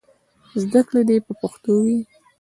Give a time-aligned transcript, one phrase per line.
[0.61, 1.99] زدهکړې دې په پښتو وي.